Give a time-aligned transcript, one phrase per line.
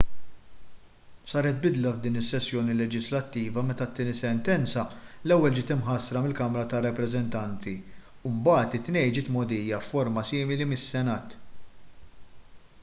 [1.31, 4.85] saret bidla f'din is-sessjoni leġislattiva meta t-tieni sentenza
[5.27, 7.73] l-ewwel ġiet imħassra mill-kamra tar-rappreżentanti
[8.29, 11.37] u mbagħad it-tnejn ġiet mgħoddija f'forma simili mis-senat